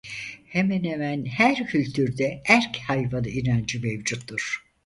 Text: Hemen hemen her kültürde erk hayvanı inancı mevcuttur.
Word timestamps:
Hemen 0.51 0.83
hemen 0.89 1.25
her 1.25 1.67
kültürde 1.67 2.41
erk 2.45 2.75
hayvanı 2.77 3.29
inancı 3.29 3.81
mevcuttur. 3.83 4.63